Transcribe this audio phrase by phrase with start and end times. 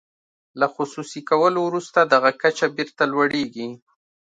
[0.59, 3.69] له خصوصي کولو وروسته دغه کچه بیرته لوړیږي.